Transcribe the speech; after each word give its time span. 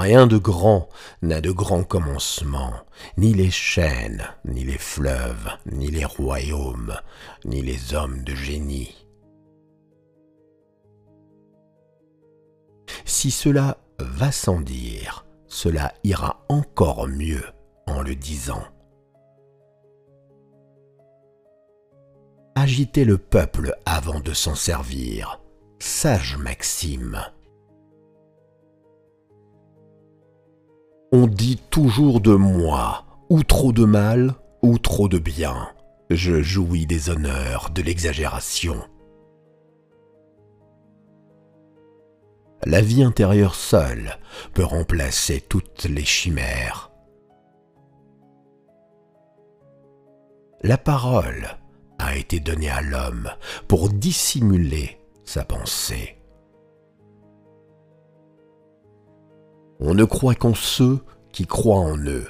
Rien 0.00 0.28
de 0.28 0.38
grand 0.38 0.88
n'a 1.22 1.40
de 1.40 1.50
grand 1.50 1.82
commencement, 1.82 2.72
ni 3.16 3.34
les 3.34 3.50
chaînes, 3.50 4.22
ni 4.44 4.62
les 4.62 4.78
fleuves, 4.78 5.50
ni 5.66 5.88
les 5.88 6.04
royaumes, 6.04 6.94
ni 7.44 7.62
les 7.62 7.94
hommes 7.94 8.22
de 8.22 8.32
génie. 8.32 8.94
Si 13.04 13.32
cela 13.32 13.78
va 13.98 14.30
sans 14.30 14.60
dire, 14.60 15.26
cela 15.48 15.92
ira 16.04 16.44
encore 16.48 17.08
mieux 17.08 17.44
en 17.88 18.00
le 18.00 18.14
disant. 18.14 18.62
Agiter 22.54 23.04
le 23.04 23.18
peuple 23.18 23.74
avant 23.84 24.20
de 24.20 24.32
s'en 24.32 24.54
servir, 24.54 25.40
sage 25.80 26.36
maxime. 26.36 27.20
On 31.10 31.26
dit 31.26 31.58
toujours 31.70 32.20
de 32.20 32.34
moi, 32.34 33.06
ou 33.30 33.42
trop 33.42 33.72
de 33.72 33.86
mal, 33.86 34.34
ou 34.62 34.78
trop 34.78 35.08
de 35.08 35.18
bien. 35.18 35.70
Je 36.10 36.42
jouis 36.42 36.86
des 36.86 37.08
honneurs 37.08 37.70
de 37.70 37.80
l'exagération. 37.80 38.76
La 42.66 42.82
vie 42.82 43.02
intérieure 43.02 43.54
seule 43.54 44.18
peut 44.52 44.64
remplacer 44.64 45.40
toutes 45.40 45.84
les 45.84 46.04
chimères. 46.04 46.90
La 50.62 50.76
parole 50.76 51.56
a 51.98 52.16
été 52.16 52.38
donnée 52.38 52.68
à 52.68 52.82
l'homme 52.82 53.30
pour 53.66 53.88
dissimuler 53.88 55.00
sa 55.24 55.44
pensée. 55.44 56.17
On 59.80 59.94
ne 59.94 60.04
croit 60.04 60.34
qu'en 60.34 60.54
ceux 60.54 60.98
qui 61.32 61.46
croient 61.46 61.78
en 61.78 61.98
eux. 61.98 62.26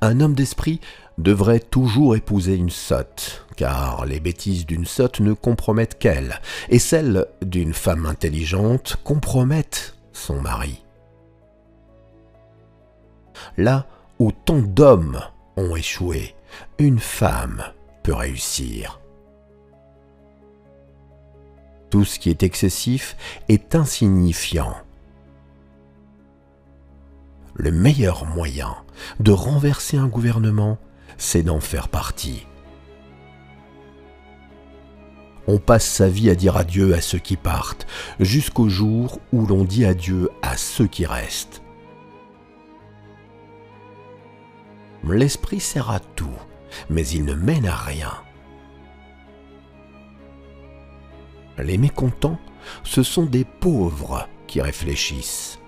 Un 0.00 0.20
homme 0.20 0.34
d'esprit 0.34 0.80
devrait 1.18 1.60
toujours 1.60 2.16
épouser 2.16 2.54
une 2.54 2.70
sotte, 2.70 3.46
car 3.56 4.06
les 4.06 4.20
bêtises 4.20 4.64
d'une 4.64 4.86
sotte 4.86 5.20
ne 5.20 5.34
compromettent 5.34 5.98
qu'elle, 5.98 6.40
et 6.68 6.78
celles 6.78 7.26
d'une 7.42 7.74
femme 7.74 8.06
intelligente 8.06 8.96
compromettent 9.04 9.96
son 10.12 10.40
mari. 10.40 10.82
Là 13.56 13.86
où 14.18 14.32
tant 14.32 14.60
d'hommes 14.60 15.20
ont 15.56 15.76
échoué, 15.76 16.34
une 16.78 16.98
femme 16.98 17.62
peut 18.02 18.14
réussir. 18.14 19.00
Tout 21.90 22.04
ce 22.04 22.18
qui 22.18 22.30
est 22.30 22.44
excessif 22.44 23.16
est 23.48 23.74
insignifiant. 23.74 24.74
Le 27.54 27.72
meilleur 27.72 28.24
moyen 28.24 28.76
de 29.18 29.32
renverser 29.32 29.96
un 29.96 30.06
gouvernement, 30.06 30.78
c'est 31.18 31.42
d'en 31.42 31.60
faire 31.60 31.88
partie. 31.88 32.46
On 35.48 35.58
passe 35.58 35.86
sa 35.86 36.08
vie 36.08 36.30
à 36.30 36.36
dire 36.36 36.56
adieu 36.56 36.94
à 36.94 37.00
ceux 37.00 37.18
qui 37.18 37.36
partent, 37.36 37.86
jusqu'au 38.20 38.68
jour 38.68 39.18
où 39.32 39.44
l'on 39.44 39.64
dit 39.64 39.84
adieu 39.84 40.30
à 40.42 40.56
ceux 40.56 40.86
qui 40.86 41.06
restent. 41.06 41.60
L'esprit 45.02 45.58
sert 45.58 45.90
à 45.90 45.98
tout, 45.98 46.28
mais 46.88 47.06
il 47.08 47.24
ne 47.24 47.34
mène 47.34 47.66
à 47.66 47.74
rien. 47.74 48.12
Les 51.62 51.78
mécontents, 51.78 52.38
ce 52.82 53.02
sont 53.02 53.26
des 53.26 53.44
pauvres 53.44 54.28
qui 54.46 54.60
réfléchissent. 54.60 55.58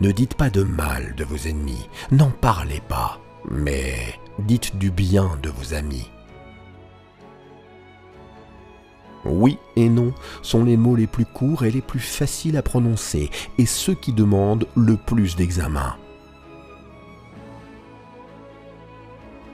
Ne 0.00 0.10
dites 0.10 0.34
pas 0.34 0.50
de 0.50 0.62
mal 0.62 1.14
de 1.16 1.24
vos 1.24 1.36
ennemis, 1.36 1.88
n'en 2.10 2.30
parlez 2.30 2.80
pas, 2.88 3.20
mais 3.50 3.94
dites 4.38 4.76
du 4.76 4.90
bien 4.90 5.38
de 5.42 5.50
vos 5.50 5.74
amis. 5.74 6.10
Oui 9.24 9.58
et 9.76 9.88
non 9.88 10.12
sont 10.42 10.64
les 10.64 10.76
mots 10.76 10.96
les 10.96 11.06
plus 11.06 11.26
courts 11.26 11.64
et 11.64 11.70
les 11.70 11.82
plus 11.82 12.00
faciles 12.00 12.56
à 12.56 12.62
prononcer, 12.62 13.30
et 13.58 13.66
ceux 13.66 13.94
qui 13.94 14.12
demandent 14.12 14.66
le 14.74 14.96
plus 14.96 15.36
d'examen. 15.36 15.96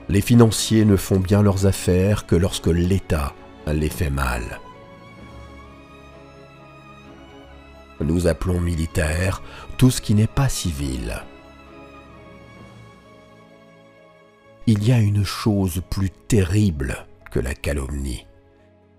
Les 0.09 0.21
financiers 0.21 0.85
ne 0.85 0.95
font 0.95 1.19
bien 1.19 1.43
leurs 1.43 1.67
affaires 1.67 2.25
que 2.25 2.35
lorsque 2.35 2.67
l'État 2.67 3.33
les 3.67 3.89
fait 3.89 4.09
mal. 4.09 4.59
Nous 8.01 8.27
appelons 8.27 8.59
militaire 8.59 9.43
tout 9.77 9.91
ce 9.91 10.01
qui 10.01 10.15
n'est 10.15 10.25
pas 10.25 10.49
civil. 10.49 11.23
Il 14.65 14.83
y 14.83 14.91
a 14.91 14.99
une 14.99 15.23
chose 15.23 15.81
plus 15.89 16.09
terrible 16.09 17.05
que 17.29 17.39
la 17.39 17.53
calomnie, 17.53 18.25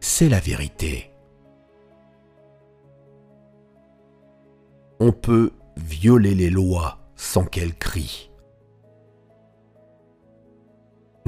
c'est 0.01 0.29
la 0.29 0.41
vérité. 0.41 1.11
On 5.01 5.13
peut 5.13 5.53
violer 5.77 6.35
les 6.35 6.51
lois 6.51 6.99
sans 7.17 7.45
qu'elles 7.45 7.75
crient. 7.75 8.30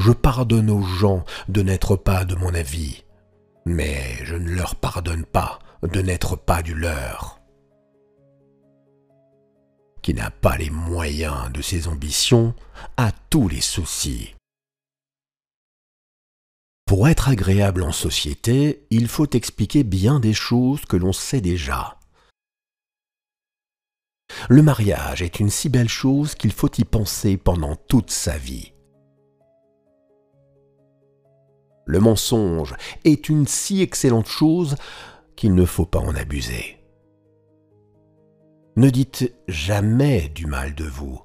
Je 0.05 0.11
pardonne 0.11 0.69
aux 0.69 0.83
gens 0.83 1.25
de 1.49 1.63
n'être 1.63 1.95
pas 1.95 2.25
de 2.25 2.35
mon 2.35 2.53
avis, 2.55 3.05
mais 3.65 4.17
je 4.25 4.35
ne 4.35 4.51
leur 4.51 4.75
pardonne 4.75 5.25
pas 5.25 5.61
de 5.85 6.01
n'être 6.01 6.35
pas 6.35 6.61
du 6.61 6.75
leur. 6.75 7.39
Qui 10.03 10.13
n'a 10.13 10.33
pas 10.33 10.57
les 10.57 10.71
moyens 10.71 11.53
de 11.53 11.63
ses 11.63 11.87
ambitions 11.87 12.53
a 12.97 13.13
tous 13.31 13.47
les 13.47 13.61
soucis. 13.61 14.35
Pour 16.85 17.07
être 17.07 17.29
agréable 17.29 17.85
en 17.85 17.93
société, 17.93 18.85
il 18.91 19.07
faut 19.07 19.31
expliquer 19.31 19.85
bien 19.85 20.19
des 20.19 20.35
choses 20.35 20.85
que 20.85 20.97
l'on 20.97 21.13
sait 21.13 21.41
déjà. 21.41 22.01
Le 24.49 24.63
mariage 24.63 25.23
est 25.23 25.39
une 25.39 25.51
si 25.51 25.69
belle 25.69 25.89
chose 25.89 26.35
qu'il 26.35 26.53
faut 26.53 26.73
y 26.77 26.83
penser 26.83 27.37
pendant 27.37 27.77
toute 27.77 28.11
sa 28.11 28.37
vie. 28.37 28.73
Le 31.85 32.01
mensonge 32.01 32.75
est 33.05 33.29
une 33.29 33.47
si 33.47 33.83
excellente 33.83 34.29
chose 34.29 34.77
qu'il 35.37 35.55
ne 35.55 35.65
faut 35.65 35.87
pas 35.87 35.99
en 35.99 36.15
abuser. 36.15 36.79
Ne 38.77 38.89
dites 38.91 39.35
jamais 39.49 40.29
du 40.29 40.47
mal 40.47 40.75
de 40.75 40.85
vous. 40.85 41.21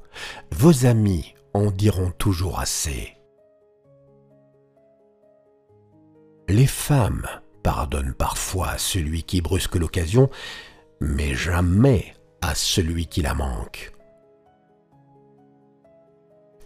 Vos 0.51 0.85
amis 0.85 1.33
en 1.53 1.71
diront 1.71 2.11
toujours 2.11 2.59
assez. 2.59 3.13
Les 6.49 6.67
femmes 6.67 7.27
pardonnent 7.63 8.13
parfois 8.13 8.69
à 8.69 8.77
celui 8.77 9.23
qui 9.23 9.41
brusque 9.41 9.75
l'occasion, 9.75 10.29
mais 11.01 11.35
jamais 11.35 12.13
à 12.41 12.55
celui 12.55 13.07
qui 13.07 13.21
la 13.21 13.33
manque. 13.33 13.91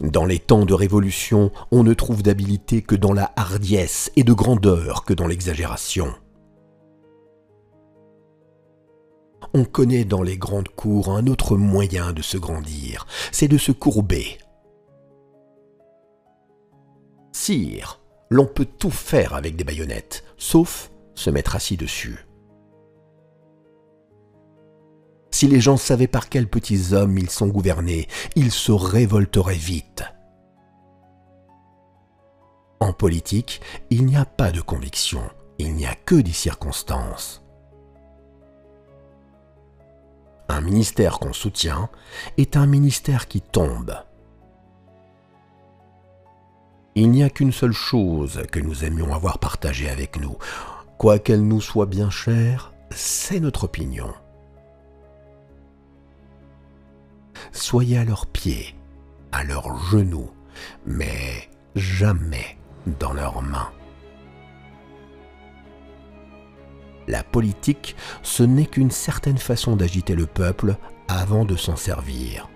Dans 0.02 0.26
les 0.26 0.40
temps 0.40 0.66
de 0.66 0.74
révolution, 0.74 1.52
on 1.70 1.84
ne 1.84 1.94
trouve 1.94 2.24
d'habileté 2.24 2.82
que 2.82 2.96
dans 2.96 3.14
la 3.14 3.32
hardiesse 3.36 4.12
et 4.16 4.24
de 4.24 4.34
grandeur 4.34 5.06
que 5.06 5.14
dans 5.14 5.28
l'exagération. 5.28 6.12
On 9.54 9.64
connaît 9.64 10.06
dans 10.06 10.24
les 10.24 10.38
grandes 10.38 10.70
cours 10.70 11.10
un 11.10 11.28
autre 11.28 11.56
moyen 11.56 12.14
de 12.14 12.24
se 12.24 12.38
grandir, 12.38 13.06
c'est 13.32 13.48
de 13.48 13.60
se 13.60 13.72
courber. 13.72 14.40
Sire, 17.32 18.00
l'on 18.30 18.48
peut 18.48 18.66
tout 18.66 18.92
faire 18.92 19.36
avec 19.36 19.56
des 19.56 19.64
baïonnettes, 19.64 20.24
sauf 20.38 20.92
se 21.14 21.30
mettre 21.30 21.56
assis 21.56 21.78
dessus. 21.78 22.26
Si 25.32 25.48
les 25.48 25.62
gens 25.62 25.78
savaient 25.78 26.08
par 26.08 26.30
quels 26.30 26.48
petits 26.48 26.94
hommes 26.94 27.18
ils 27.18 27.30
sont 27.30 27.48
gouvernés, 27.48 28.08
ils 28.36 28.52
se 28.52 28.72
révolteraient 28.72 29.56
vite. 29.56 29.91
En 32.82 32.94
politique, 32.94 33.62
il 33.92 34.08
n'y 34.08 34.18
a 34.18 34.26
pas 34.26 34.52
de 34.52 34.60
conviction, 34.60 35.22
il 35.60 35.76
n'y 35.76 35.86
a 35.86 35.94
que 35.94 36.16
des 36.16 36.34
circonstances. 36.34 37.44
Un 40.50 40.62
ministère 40.62 41.20
qu'on 41.20 41.32
soutient 41.32 41.90
est 42.38 42.58
un 42.58 42.66
ministère 42.66 43.28
qui 43.28 43.40
tombe. 43.40 43.96
Il 46.96 47.12
n'y 47.12 47.24
a 47.24 47.30
qu'une 47.30 47.52
seule 47.52 47.72
chose 47.72 48.42
que 48.52 48.60
nous 48.60 48.84
aimions 48.84 49.14
avoir 49.14 49.38
partagée 49.38 49.88
avec 49.88 50.20
nous, 50.20 50.38
quoiqu'elle 50.98 51.48
nous 51.48 51.62
soit 51.62 51.86
bien 51.86 52.10
chère, 52.10 52.74
c'est 52.90 53.40
notre 53.40 53.66
opinion. 53.66 54.12
soyez 57.52 58.00
à 58.00 58.06
leurs 58.06 58.26
pieds, 58.26 58.76
à 59.32 59.44
leurs 59.44 59.78
genoux, 59.92 60.32
mais 60.86 61.50
jamais 61.76 62.58
dans 63.00 63.14
leurs 63.14 63.42
mains. 63.42 63.72
La 67.08 67.24
politique, 67.24 67.96
ce 68.22 68.44
n'est 68.44 68.66
qu'une 68.66 68.92
certaine 68.92 69.38
façon 69.38 69.76
d'agiter 69.76 70.16
le 70.16 70.28
peuple 70.28 70.76
avant 71.08 71.46
de 71.46 71.56
s'en 71.56 71.76
servir. 71.76 72.48